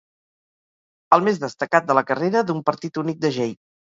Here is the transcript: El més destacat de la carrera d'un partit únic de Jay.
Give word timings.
El 1.17 1.21
més 1.27 1.37
destacat 1.43 1.85
de 1.89 1.97
la 1.97 2.03
carrera 2.07 2.41
d'un 2.47 2.65
partit 2.71 2.99
únic 3.03 3.21
de 3.27 3.31
Jay. 3.37 3.55